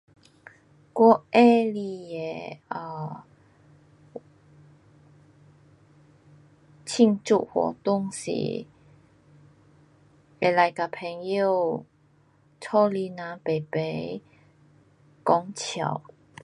[0.95, 3.21] 我喜欢的 um
[6.87, 8.31] 庆祝活动是
[10.39, 11.85] 可以跟朋友
[12.59, 14.19] 家里人排排
[15.23, 16.01] 讲笑。